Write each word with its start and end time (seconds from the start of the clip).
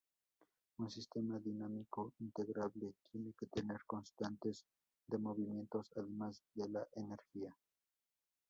Un 0.79 0.89
sistema 0.89 1.37
dinámico 1.37 2.13
integrable 2.21 2.95
tiene 3.11 3.33
que 3.37 3.45
tener 3.45 3.85
constantes 3.85 4.65
de 5.05 5.19
movimientos 5.19 5.91
además 5.95 6.41
de 6.55 6.69
la 6.69 6.87
energía. 6.95 7.55